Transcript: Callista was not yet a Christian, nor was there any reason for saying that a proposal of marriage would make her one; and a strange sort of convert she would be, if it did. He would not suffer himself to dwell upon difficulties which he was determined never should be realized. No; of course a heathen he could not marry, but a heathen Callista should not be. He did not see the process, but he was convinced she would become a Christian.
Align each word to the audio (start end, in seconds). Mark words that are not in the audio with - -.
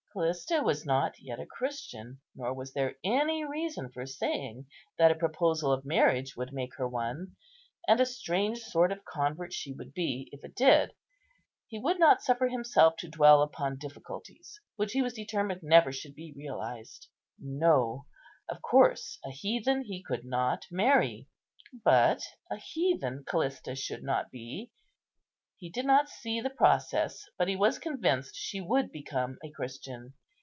Callista 0.13 0.61
was 0.61 0.85
not 0.85 1.21
yet 1.21 1.39
a 1.39 1.45
Christian, 1.45 2.19
nor 2.35 2.53
was 2.53 2.73
there 2.73 2.97
any 3.01 3.45
reason 3.45 3.89
for 3.93 4.05
saying 4.05 4.65
that 4.97 5.09
a 5.09 5.15
proposal 5.15 5.71
of 5.71 5.85
marriage 5.85 6.35
would 6.35 6.51
make 6.51 6.75
her 6.75 6.85
one; 6.85 7.37
and 7.87 8.01
a 8.01 8.05
strange 8.05 8.59
sort 8.59 8.91
of 8.91 9.05
convert 9.05 9.53
she 9.53 9.71
would 9.71 9.93
be, 9.93 10.27
if 10.33 10.43
it 10.43 10.53
did. 10.53 10.91
He 11.65 11.79
would 11.79 11.97
not 11.97 12.21
suffer 12.21 12.49
himself 12.49 12.97
to 12.97 13.07
dwell 13.09 13.41
upon 13.41 13.77
difficulties 13.77 14.59
which 14.75 14.91
he 14.91 15.01
was 15.01 15.13
determined 15.13 15.63
never 15.63 15.93
should 15.93 16.13
be 16.13 16.33
realized. 16.35 17.07
No; 17.39 18.05
of 18.49 18.61
course 18.61 19.17
a 19.23 19.31
heathen 19.31 19.83
he 19.83 20.03
could 20.03 20.25
not 20.25 20.65
marry, 20.69 21.29
but 21.85 22.21
a 22.51 22.57
heathen 22.57 23.23
Callista 23.25 23.75
should 23.75 24.03
not 24.03 24.29
be. 24.29 24.71
He 25.63 25.69
did 25.69 25.85
not 25.85 26.09
see 26.09 26.41
the 26.41 26.49
process, 26.49 27.23
but 27.37 27.47
he 27.47 27.55
was 27.55 27.77
convinced 27.77 28.33
she 28.35 28.59
would 28.59 28.91
become 28.91 29.37
a 29.45 29.51
Christian. 29.51 30.15